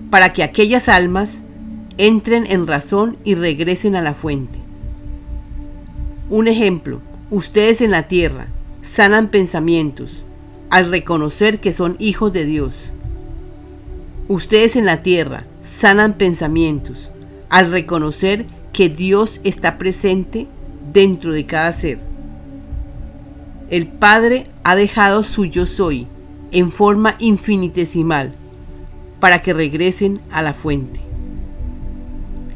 para 0.09 0.33
que 0.33 0.43
aquellas 0.43 0.89
almas 0.89 1.29
entren 1.97 2.45
en 2.47 2.67
razón 2.67 3.17
y 3.23 3.35
regresen 3.35 3.95
a 3.95 4.01
la 4.01 4.13
fuente. 4.13 4.59
Un 6.29 6.47
ejemplo, 6.47 7.01
ustedes 7.31 7.81
en 7.81 7.91
la 7.91 8.03
tierra 8.03 8.47
sanan 8.81 9.29
pensamientos 9.29 10.11
al 10.69 10.91
reconocer 10.91 11.59
que 11.59 11.71
son 11.71 11.95
hijos 11.99 12.33
de 12.33 12.45
Dios. 12.45 12.75
Ustedes 14.27 14.75
en 14.75 14.85
la 14.85 15.01
tierra 15.03 15.45
sanan 15.77 16.13
pensamientos 16.13 16.97
al 17.49 17.71
reconocer 17.71 18.45
que 18.73 18.89
Dios 18.89 19.39
está 19.45 19.77
presente 19.77 20.47
dentro 20.91 21.31
de 21.31 21.45
cada 21.45 21.71
ser. 21.71 21.99
El 23.69 23.87
Padre 23.87 24.47
ha 24.63 24.75
dejado 24.75 25.23
su 25.23 25.45
yo 25.45 25.65
soy 25.65 26.07
en 26.51 26.71
forma 26.71 27.15
infinitesimal 27.19 28.33
para 29.19 29.41
que 29.41 29.53
regresen 29.53 30.19
a 30.31 30.41
la 30.41 30.53
fuente. 30.53 30.99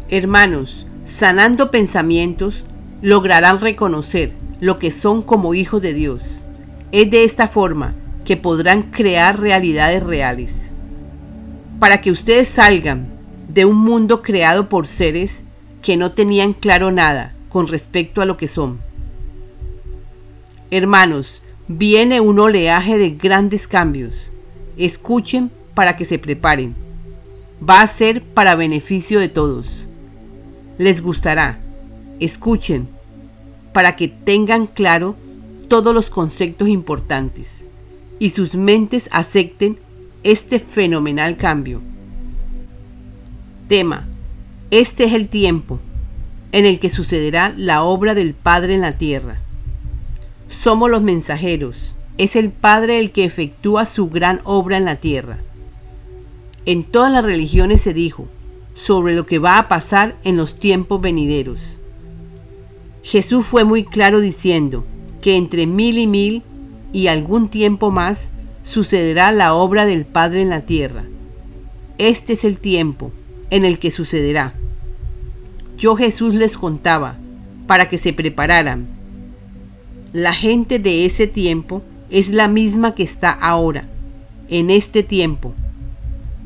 Hermanos, 0.09 0.85
sanando 1.05 1.71
pensamientos, 1.71 2.63
lograrán 3.01 3.59
reconocer 3.59 4.33
lo 4.59 4.77
que 4.77 4.91
son 4.91 5.21
como 5.21 5.53
hijos 5.53 5.81
de 5.81 5.93
Dios. 5.93 6.23
Es 6.91 7.09
de 7.09 7.23
esta 7.23 7.47
forma 7.47 7.93
que 8.25 8.37
podrán 8.37 8.83
crear 8.83 9.39
realidades 9.39 10.03
reales. 10.03 10.53
Para 11.79 12.01
que 12.01 12.11
ustedes 12.11 12.47
salgan 12.47 13.07
de 13.47 13.65
un 13.65 13.77
mundo 13.77 14.21
creado 14.21 14.69
por 14.69 14.85
seres 14.85 15.41
que 15.81 15.97
no 15.97 16.11
tenían 16.11 16.53
claro 16.53 16.91
nada 16.91 17.33
con 17.49 17.67
respecto 17.67 18.21
a 18.21 18.25
lo 18.25 18.37
que 18.37 18.47
son. 18.47 18.79
Hermanos, 20.69 21.41
viene 21.67 22.19
un 22.19 22.39
oleaje 22.39 22.97
de 22.97 23.11
grandes 23.11 23.67
cambios. 23.67 24.13
Escuchen 24.77 25.51
para 25.73 25.97
que 25.97 26.05
se 26.05 26.19
preparen. 26.19 26.75
Va 27.67 27.81
a 27.81 27.87
ser 27.87 28.21
para 28.21 28.55
beneficio 28.55 29.19
de 29.19 29.29
todos. 29.29 29.67
Les 30.77 31.01
gustará. 31.01 31.59
Escuchen 32.19 32.87
para 33.73 33.95
que 33.95 34.07
tengan 34.07 34.67
claro 34.67 35.15
todos 35.67 35.93
los 35.93 36.09
conceptos 36.09 36.67
importantes 36.67 37.47
y 38.19 38.31
sus 38.31 38.53
mentes 38.53 39.09
acepten 39.11 39.77
este 40.23 40.59
fenomenal 40.59 41.37
cambio. 41.37 41.81
Tema. 43.67 44.05
Este 44.69 45.05
es 45.05 45.13
el 45.13 45.27
tiempo 45.27 45.79
en 46.51 46.65
el 46.65 46.79
que 46.79 46.89
sucederá 46.89 47.53
la 47.57 47.83
obra 47.83 48.13
del 48.13 48.33
Padre 48.33 48.75
en 48.75 48.81
la 48.81 48.97
tierra. 48.97 49.39
Somos 50.51 50.91
los 50.91 51.01
mensajeros. 51.01 51.95
Es 52.17 52.35
el 52.35 52.51
Padre 52.51 52.99
el 52.99 53.11
que 53.11 53.23
efectúa 53.23 53.85
su 53.85 54.09
gran 54.09 54.41
obra 54.43 54.77
en 54.77 54.85
la 54.85 54.97
tierra. 54.97 55.37
En 56.65 56.83
todas 56.83 57.11
las 57.11 57.25
religiones 57.25 57.81
se 57.81 57.93
dijo 57.93 58.27
sobre 58.75 59.15
lo 59.15 59.25
que 59.25 59.39
va 59.39 59.57
a 59.57 59.67
pasar 59.67 60.15
en 60.23 60.37
los 60.37 60.59
tiempos 60.59 61.01
venideros. 61.01 61.59
Jesús 63.01 63.45
fue 63.45 63.63
muy 63.63 63.83
claro 63.83 64.19
diciendo 64.19 64.83
que 65.21 65.37
entre 65.37 65.65
mil 65.65 65.97
y 65.97 66.05
mil 66.05 66.43
y 66.93 67.07
algún 67.07 67.47
tiempo 67.47 67.89
más 67.89 68.29
sucederá 68.63 69.31
la 69.31 69.55
obra 69.55 69.85
del 69.85 70.05
Padre 70.05 70.41
en 70.41 70.49
la 70.49 70.61
tierra. 70.61 71.03
Este 71.97 72.33
es 72.33 72.43
el 72.43 72.57
tiempo 72.57 73.11
en 73.49 73.65
el 73.65 73.79
que 73.79 73.89
sucederá. 73.89 74.53
Yo 75.77 75.95
Jesús 75.95 76.35
les 76.35 76.57
contaba 76.57 77.15
para 77.65 77.89
que 77.89 77.97
se 77.97 78.13
prepararan. 78.13 79.00
La 80.13 80.33
gente 80.33 80.77
de 80.77 81.05
ese 81.05 81.25
tiempo 81.25 81.81
es 82.09 82.29
la 82.29 82.49
misma 82.49 82.95
que 82.95 83.03
está 83.03 83.31
ahora, 83.31 83.85
en 84.49 84.69
este 84.69 85.03
tiempo. 85.03 85.53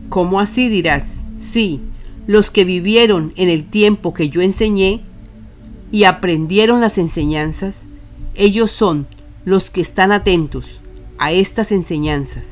¿Cómo 0.10 0.40
así 0.40 0.70
dirás? 0.70 1.04
Sí, 1.40 1.82
los 2.28 2.52
que 2.52 2.64
vivieron 2.64 3.34
en 3.36 3.50
el 3.50 3.66
tiempo 3.66 4.14
que 4.14 4.30
yo 4.30 4.42
enseñé 4.42 5.02
y 5.92 6.04
aprendieron 6.04 6.80
las 6.80 7.00
enseñanzas, 7.00 7.78
ellos 8.36 8.70
son 8.70 9.08
los 9.46 9.72
que 9.72 9.82
están 9.82 10.12
atentos 10.12 10.66
a 11.18 11.32
estas 11.32 11.72
enseñanzas, 11.72 12.44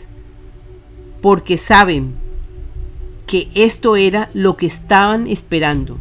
porque 1.21 1.57
saben 1.57 2.13
que 3.27 3.49
esto 3.53 3.95
era 3.97 4.31
lo 4.33 4.57
que 4.57 4.65
estaban 4.65 5.27
esperando. 5.27 5.97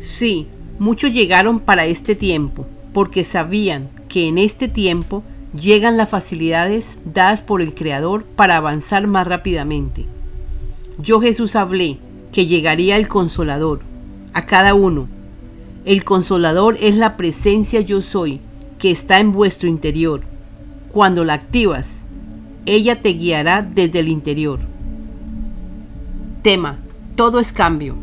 Sí, 0.00 0.46
muchos 0.78 1.12
llegaron 1.12 1.60
para 1.60 1.86
este 1.86 2.14
tiempo, 2.14 2.66
porque 2.96 3.24
sabían 3.24 3.90
que 4.08 4.26
en 4.26 4.38
este 4.38 4.68
tiempo 4.68 5.22
llegan 5.52 5.98
las 5.98 6.08
facilidades 6.08 6.96
dadas 7.04 7.42
por 7.42 7.60
el 7.60 7.74
Creador 7.74 8.24
para 8.24 8.56
avanzar 8.56 9.06
más 9.06 9.26
rápidamente. 9.26 10.06
Yo 10.96 11.20
Jesús 11.20 11.56
hablé 11.56 11.98
que 12.32 12.46
llegaría 12.46 12.96
el 12.96 13.06
consolador 13.06 13.80
a 14.32 14.46
cada 14.46 14.72
uno. 14.72 15.08
El 15.84 16.04
consolador 16.04 16.78
es 16.80 16.96
la 16.96 17.18
presencia 17.18 17.82
yo 17.82 18.00
soy 18.00 18.40
que 18.78 18.90
está 18.90 19.20
en 19.20 19.32
vuestro 19.32 19.68
interior. 19.68 20.22
Cuando 20.90 21.22
la 21.22 21.34
activas, 21.34 21.88
ella 22.64 23.02
te 23.02 23.10
guiará 23.10 23.60
desde 23.60 23.98
el 23.98 24.08
interior. 24.08 24.58
Tema. 26.40 26.78
Todo 27.14 27.40
es 27.40 27.52
cambio. 27.52 27.94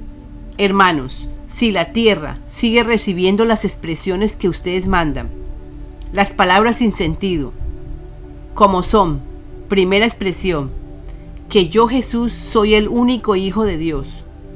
Hermanos, 0.59 1.27
si 1.53 1.69
la 1.69 1.93
tierra 1.93 2.39
sigue 2.47 2.81
recibiendo 2.81 3.45
las 3.45 3.63
expresiones 3.63 4.35
que 4.35 4.49
ustedes 4.49 4.87
mandan, 4.87 5.29
las 6.11 6.31
palabras 6.31 6.77
sin 6.77 6.93
sentido, 6.93 7.53
como 8.55 8.81
son, 8.81 9.19
primera 9.69 10.07
expresión, 10.07 10.71
que 11.49 11.69
yo 11.69 11.87
Jesús 11.87 12.31
soy 12.31 12.73
el 12.73 12.87
único 12.87 13.35
Hijo 13.35 13.65
de 13.65 13.77
Dios. 13.77 14.07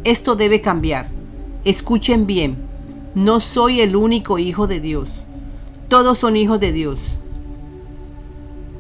Esto 0.06 0.36
debe 0.36 0.62
cambiar. 0.62 1.08
Escuchen 1.66 2.26
bien, 2.26 2.58
no 3.14 3.40
soy 3.42 3.82
el 3.82 3.96
único 3.96 4.40
Hijo 4.40 4.66
de 4.66 4.80
Dios. 4.80 5.08
Todos 5.90 6.18
son 6.18 6.36
hijos 6.36 6.60
de 6.60 6.72
Dios. 6.72 7.00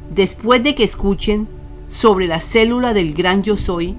Después 0.09 0.63
de 0.63 0.73
que 0.73 0.83
escuchen 0.83 1.47
sobre 1.91 2.25
la 2.27 2.39
célula 2.39 2.95
del 2.95 3.13
gran 3.13 3.43
yo 3.43 3.57
soy, 3.57 3.93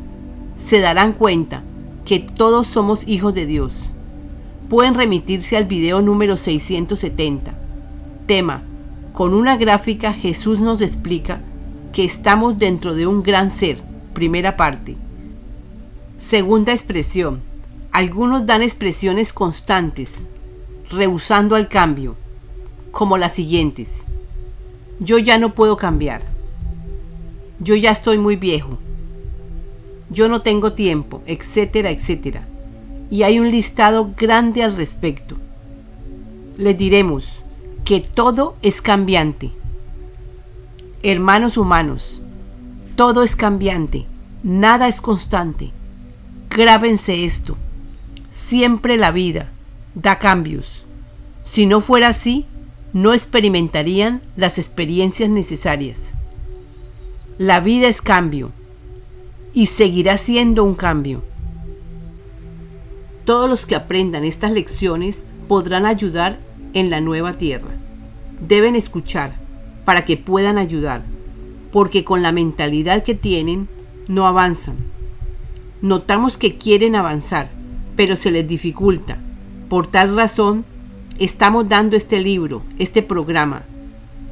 se 0.60 0.80
darán 0.80 1.12
cuenta 1.12 1.62
que 2.04 2.18
todos 2.18 2.66
somos 2.66 3.06
hijos 3.06 3.32
de 3.32 3.46
Dios. 3.46 3.72
Pueden 4.68 4.94
remitirse 4.94 5.56
al 5.56 5.64
video 5.64 6.02
número 6.02 6.36
670. 6.36 7.52
Tema. 8.26 8.62
Con 9.14 9.32
una 9.32 9.56
gráfica 9.56 10.12
Jesús 10.12 10.58
nos 10.58 10.82
explica 10.82 11.40
que 11.94 12.04
estamos 12.04 12.58
dentro 12.58 12.94
de 12.94 13.06
un 13.06 13.22
gran 13.22 13.50
ser 13.50 13.78
Primera 14.12 14.58
parte. 14.58 14.96
Segunda 16.18 16.74
expresión. 16.74 17.40
Algunos 17.92 18.44
dan 18.44 18.60
expresiones 18.60 19.32
constantes, 19.32 20.10
rehusando 20.90 21.54
al 21.54 21.68
cambio, 21.68 22.16
como 22.90 23.16
las 23.16 23.32
siguientes. 23.32 23.88
Yo 25.00 25.18
ya 25.18 25.38
no 25.38 25.54
puedo 25.54 25.78
cambiar. 25.78 26.20
Yo 27.58 27.74
ya 27.74 27.90
estoy 27.90 28.18
muy 28.18 28.36
viejo. 28.36 28.76
Yo 30.10 30.28
no 30.28 30.42
tengo 30.42 30.74
tiempo, 30.74 31.22
etcétera, 31.26 31.90
etcétera. 31.90 32.46
Y 33.10 33.22
hay 33.22 33.40
un 33.40 33.50
listado 33.50 34.12
grande 34.16 34.62
al 34.62 34.76
respecto. 34.76 35.36
Les 36.56 36.76
diremos 36.76 37.24
que 37.84 38.00
todo 38.00 38.56
es 38.62 38.82
cambiante. 38.82 39.50
Hermanos 41.02 41.56
humanos, 41.56 42.20
todo 42.96 43.22
es 43.22 43.36
cambiante, 43.36 44.04
nada 44.42 44.88
es 44.88 45.00
constante. 45.00 45.70
Grábense 46.50 47.24
esto. 47.24 47.56
Siempre 48.30 48.96
la 48.96 49.10
vida 49.10 49.48
da 49.94 50.18
cambios. 50.18 50.82
Si 51.44 51.66
no 51.66 51.80
fuera 51.80 52.08
así, 52.08 52.44
no 52.92 53.14
experimentarían 53.14 54.20
las 54.36 54.58
experiencias 54.58 55.30
necesarias. 55.30 55.96
La 57.38 57.60
vida 57.60 57.88
es 57.88 58.02
cambio 58.02 58.50
y 59.54 59.66
seguirá 59.66 60.18
siendo 60.18 60.64
un 60.64 60.74
cambio. 60.74 61.22
Todos 63.28 63.50
los 63.50 63.66
que 63.66 63.74
aprendan 63.74 64.24
estas 64.24 64.52
lecciones 64.52 65.18
podrán 65.48 65.84
ayudar 65.84 66.38
en 66.72 66.88
la 66.88 67.02
nueva 67.02 67.34
tierra. 67.34 67.68
Deben 68.40 68.74
escuchar 68.74 69.34
para 69.84 70.06
que 70.06 70.16
puedan 70.16 70.56
ayudar 70.56 71.02
porque 71.70 72.04
con 72.04 72.22
la 72.22 72.32
mentalidad 72.32 73.04
que 73.04 73.14
tienen 73.14 73.68
no 74.08 74.26
avanzan. 74.26 74.76
Notamos 75.82 76.38
que 76.38 76.56
quieren 76.56 76.96
avanzar, 76.96 77.50
pero 77.96 78.16
se 78.16 78.30
les 78.30 78.48
dificulta. 78.48 79.18
Por 79.68 79.88
tal 79.88 80.16
razón, 80.16 80.64
estamos 81.18 81.68
dando 81.68 81.96
este 81.98 82.22
libro, 82.22 82.62
este 82.78 83.02
programa, 83.02 83.60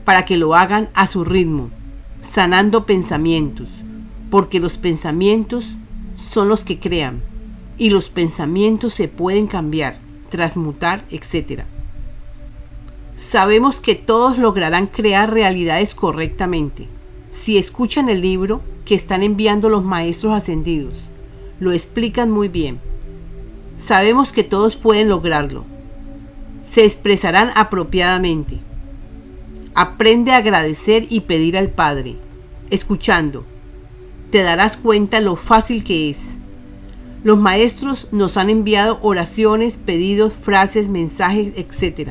para 0.07 0.25
que 0.25 0.39
lo 0.39 0.55
hagan 0.55 0.89
a 0.95 1.07
su 1.07 1.23
ritmo, 1.23 1.69
sanando 2.23 2.87
pensamientos, 2.87 3.69
porque 4.31 4.59
los 4.59 4.79
pensamientos 4.79 5.67
son 6.33 6.49
los 6.49 6.65
que 6.65 6.79
crean, 6.79 7.21
y 7.79 7.91
los 7.91 8.09
pensamientos 8.09 8.95
se 8.95 9.09
pueden 9.09 9.47
cambiar, 9.47 9.97
transmutar, 10.31 11.05
etc. 11.11 11.63
Sabemos 13.19 13.81
que 13.81 13.95
todos 13.95 14.39
lograrán 14.39 14.87
crear 14.87 15.33
realidades 15.33 15.95
correctamente, 15.95 16.89
si 17.41 17.59
escuchan 17.59 18.09
el 18.09 18.23
libro 18.23 18.61
que 18.85 18.95
están 18.95 19.23
enviando 19.23 19.69
los 19.69 19.85
maestros 19.85 20.35
ascendidos, 20.35 20.95
Lo 21.59 21.73
explican 21.73 22.31
muy 22.31 22.49
bien. 22.49 22.81
Sabemos 23.79 24.31
que 24.31 24.45
todos 24.45 24.77
pueden 24.77 25.09
lograrlo. 25.09 25.65
Se 26.69 26.85
expresarán 26.85 27.51
apropiadamente. 27.55 28.59
Aprende 29.75 30.33
a 30.33 30.37
agradecer 30.37 31.07
y 31.09 31.21
pedir 31.21 31.57
al 31.57 31.71
Padre. 31.71 32.17
Escuchando, 32.69 33.45
te 34.31 34.43
darás 34.43 34.77
cuenta 34.77 35.21
lo 35.21 35.35
fácil 35.37 35.83
que 35.83 36.11
es. 36.11 36.19
Los 37.27 37.41
maestros 37.41 38.07
nos 38.13 38.37
han 38.37 38.51
enviado 38.51 39.01
oraciones, 39.03 39.79
pedidos, 39.79 40.35
frases, 40.35 40.89
mensajes, 40.89 41.55
etc. 41.57 42.11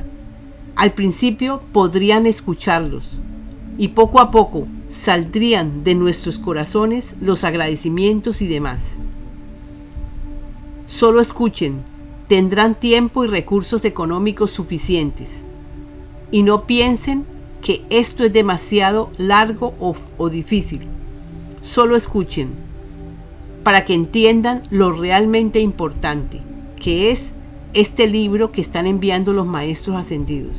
Al 0.75 0.91
principio 0.91 1.61
podrían 1.71 2.25
escucharlos 2.25 3.11
y 3.77 3.87
poco 3.87 4.19
a 4.19 4.29
poco 4.29 4.67
saldrían 4.91 5.85
de 5.85 5.95
nuestros 5.95 6.37
corazones 6.37 7.05
los 7.21 7.45
agradecimientos 7.45 8.41
y 8.41 8.47
demás. 8.47 8.81
Solo 10.85 11.21
escuchen, 11.21 11.77
tendrán 12.27 12.75
tiempo 12.75 13.23
y 13.23 13.27
recursos 13.27 13.85
económicos 13.85 14.51
suficientes. 14.51 15.29
Y 16.29 16.43
no 16.43 16.65
piensen 16.65 17.23
que 17.61 17.85
esto 17.89 18.25
es 18.25 18.33
demasiado 18.33 19.09
largo 19.17 19.75
o, 19.79 20.29
difícil. 20.29 20.81
Solo 21.63 21.95
escuchen 21.95 22.49
para 23.65 23.83
que 23.83 23.95
entiendan 23.95 24.61
lo 24.69 24.91
realmente 24.91 25.59
importante, 25.59 26.39
que 26.79 27.09
es 27.09 27.31
este 27.73 28.05
libro 28.05 28.51
que 28.51 28.61
están 28.61 28.85
enviando 28.85 29.33
los 29.33 29.47
maestros 29.47 29.95
ascendidos. 29.95 30.55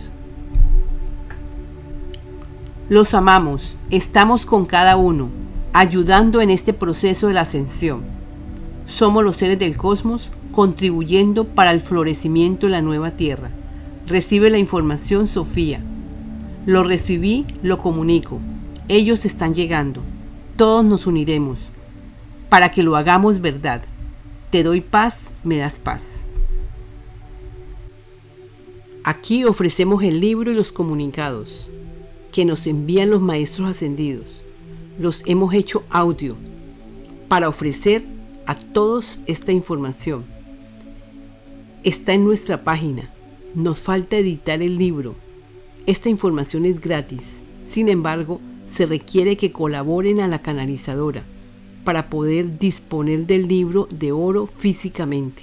Los 2.89 3.15
amamos, 3.15 3.77
estamos 3.91 4.45
con 4.45 4.67
cada 4.67 4.97
uno, 4.97 5.29
ayudando 5.73 6.41
en 6.41 6.51
este 6.51 6.73
proceso 6.73 7.29
de 7.29 7.35
la 7.35 7.43
ascensión. 7.43 8.01
Somos 8.87 9.23
los 9.23 9.37
seres 9.37 9.61
del 9.61 9.77
cosmos 9.77 10.29
contribuyendo 10.51 11.45
para 11.45 11.71
el 11.71 11.81
florecimiento 11.81 12.67
de 12.67 12.73
la 12.73 12.83
nueva 12.83 13.13
tierra. 13.13 13.51
Recibe 14.09 14.51
la 14.51 14.59
información 14.59 15.29
Sofía. 15.29 15.79
Lo 16.67 16.83
recibí, 16.83 17.47
lo 17.63 17.79
comunico. 17.79 18.41
Ellos 18.89 19.25
están 19.25 19.55
llegando. 19.55 20.01
Todos 20.57 20.85
nos 20.85 21.07
uniremos 21.07 21.59
para 22.49 22.73
que 22.73 22.83
lo 22.83 22.97
hagamos 22.97 23.41
verdad. 23.41 23.83
Te 24.51 24.63
doy 24.63 24.81
paz, 24.81 25.25
me 25.45 25.59
das 25.59 25.79
paz. 25.79 26.01
Aquí 29.05 29.45
ofrecemos 29.45 30.03
el 30.03 30.21
libro 30.21 30.51
y 30.51 30.55
los 30.55 30.73
comunicados 30.73 31.69
que 32.33 32.45
nos 32.45 32.67
envían 32.67 33.11
los 33.11 33.21
maestros 33.21 33.71
ascendidos. 33.71 34.43
Los 34.99 35.23
hemos 35.27 35.55
hecho 35.55 35.85
audio 35.91 36.37
para 37.29 37.49
ofrecer 37.49 38.05
a 38.47 38.55
todos 38.55 39.19
esta 39.27 39.53
información. 39.53 40.25
Está 41.85 42.15
en 42.15 42.25
nuestra 42.25 42.63
página. 42.63 43.11
Nos 43.55 43.79
falta 43.79 44.17
editar 44.17 44.61
el 44.61 44.77
libro. 44.77 45.15
Esta 45.87 46.09
información 46.09 46.67
es 46.67 46.81
gratis. 46.81 47.23
Sin 47.71 47.89
embargo, 47.89 48.41
se 48.69 48.87
requiere 48.87 49.37
que 49.37 49.53
colaboren 49.53 50.21
a 50.21 50.29
la 50.29 50.41
canalizadora 50.41 51.23
para 51.87 52.11
poder 52.11 52.59
disponer 52.59 53.27
del 53.27 53.47
libro 53.47 53.87
de 53.93 54.11
oro 54.11 54.49
físicamente. 54.49 55.43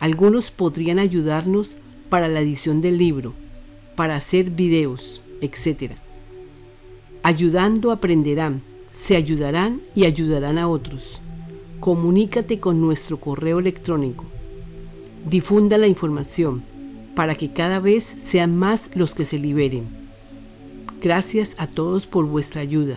Algunos 0.00 0.50
podrían 0.50 0.98
ayudarnos 0.98 1.76
para 2.08 2.26
la 2.28 2.40
edición 2.40 2.80
del 2.80 2.96
libro, 2.96 3.34
para 3.94 4.16
hacer 4.16 4.48
videos, 4.48 5.20
etc. 5.42 5.92
Ayudando 7.22 7.90
aprenderán, 7.90 8.62
se 8.94 9.14
ayudarán 9.14 9.82
y 9.94 10.06
ayudarán 10.06 10.56
a 10.56 10.68
otros. 10.68 11.20
Comunícate 11.80 12.58
con 12.58 12.80
nuestro 12.80 13.18
correo 13.18 13.58
electrónico. 13.58 14.24
Difunda 15.28 15.76
la 15.76 15.86
información 15.86 16.62
para 17.14 17.34
que 17.34 17.52
cada 17.52 17.78
vez 17.78 18.04
sean 18.22 18.56
más 18.56 18.88
los 18.94 19.14
que 19.14 19.26
se 19.26 19.38
liberen. 19.38 19.84
Gracias 21.02 21.54
a 21.58 21.66
todos 21.66 22.06
por 22.06 22.24
vuestra 22.24 22.62
ayuda. 22.62 22.96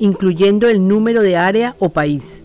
incluyendo 0.00 0.68
el 0.68 0.88
número 0.88 1.22
de 1.22 1.36
área 1.36 1.76
o 1.78 1.90
país. 1.90 2.42